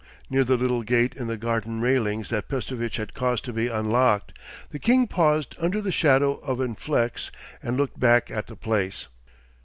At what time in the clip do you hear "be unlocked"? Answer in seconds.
3.53-4.33